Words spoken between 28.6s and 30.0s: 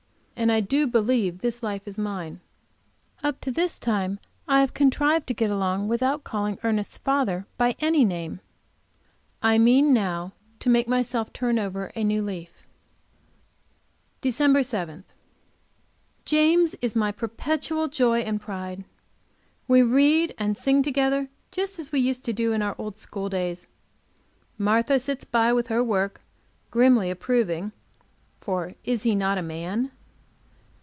is he not a man?